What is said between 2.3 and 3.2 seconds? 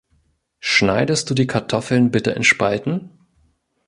in Spalten?